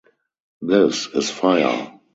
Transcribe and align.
This 0.63 1.05
is 1.13 1.29
fire. 1.29 1.99